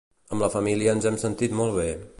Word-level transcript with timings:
Amb 0.35 0.43
la 0.43 0.49
família 0.55 0.95
ens 0.97 1.07
hem 1.11 1.19
sentit 1.27 1.57
molt 1.63 1.79
bé. 1.83 1.91